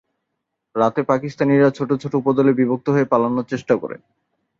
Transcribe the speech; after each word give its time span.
রাতে 0.75 1.01
পাকিস্তানিরা 1.03 1.69
ছোট 1.71 1.89
ছোট 2.01 2.13
উপদলে 2.15 2.51
বিভক্ত 2.53 2.87
হয়ে 2.89 3.09
পালানোর 3.11 3.49
চেষ্টা 3.51 3.73
করে। 3.75 3.95